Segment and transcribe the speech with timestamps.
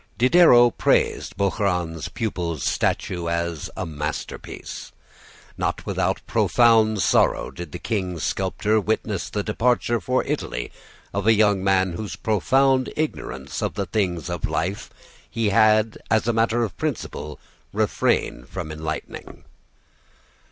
[0.17, 4.91] Diderot praised Bouchardon's pupil's statue as a masterpiece.
[5.59, 10.71] Not without profound sorrow did the king's sculptor witness the departure for Italy
[11.13, 14.89] of a young man whose profound ignorance of the things of life
[15.29, 17.39] he had, as a matter of principle,
[17.71, 19.43] refrained from enlightening.